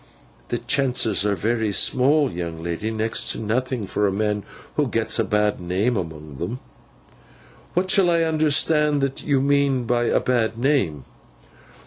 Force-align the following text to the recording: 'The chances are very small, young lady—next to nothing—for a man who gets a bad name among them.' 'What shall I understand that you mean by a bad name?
'The 0.47 0.57
chances 0.57 1.23
are 1.27 1.35
very 1.35 1.71
small, 1.71 2.31
young 2.31 2.63
lady—next 2.63 3.29
to 3.29 3.39
nothing—for 3.39 4.07
a 4.07 4.11
man 4.11 4.41
who 4.75 4.87
gets 4.87 5.19
a 5.19 5.23
bad 5.23 5.59
name 5.61 5.95
among 5.95 6.37
them.' 6.37 6.59
'What 7.75 7.91
shall 7.91 8.09
I 8.09 8.23
understand 8.23 9.01
that 9.01 9.21
you 9.21 9.39
mean 9.41 9.83
by 9.83 10.05
a 10.05 10.19
bad 10.19 10.57
name? 10.57 11.05